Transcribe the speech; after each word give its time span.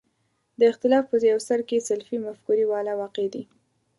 د 0.59 0.61
اختلاف 0.71 1.03
په 1.11 1.15
یو 1.31 1.39
سر 1.47 1.59
کې 1.69 1.85
سلفي 1.87 2.17
مفکورې 2.25 2.65
والا 2.71 2.93
واقع 3.01 3.25
دي. 3.33 3.43